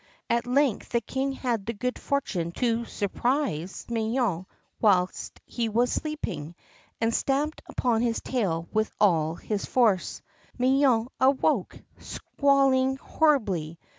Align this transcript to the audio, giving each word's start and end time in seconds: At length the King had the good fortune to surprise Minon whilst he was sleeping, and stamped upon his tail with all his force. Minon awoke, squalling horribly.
At 0.31 0.47
length 0.47 0.89
the 0.89 1.01
King 1.01 1.33
had 1.33 1.67
the 1.67 1.73
good 1.75 1.99
fortune 1.99 2.51
to 2.53 2.85
surprise 2.85 3.85
Minon 3.87 4.47
whilst 4.79 5.39
he 5.45 5.69
was 5.69 5.91
sleeping, 5.91 6.55
and 6.99 7.13
stamped 7.13 7.61
upon 7.67 8.01
his 8.01 8.19
tail 8.19 8.67
with 8.73 8.89
all 8.99 9.35
his 9.35 9.63
force. 9.65 10.23
Minon 10.57 11.09
awoke, 11.19 11.79
squalling 11.99 12.97
horribly. 12.97 13.77